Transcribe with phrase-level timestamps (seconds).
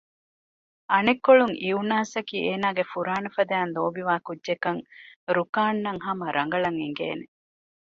[0.91, 4.81] އަނެއްކޮޅުން އިއުނާސްއަކީ އޭނާގެ ފުރާނަފަދައިން ލޯބިވާ ކުއްޖެއްކަން
[5.35, 7.25] ރުކާންއަށް ހަމަ ރަނގަޅަށް އެނގޭނެ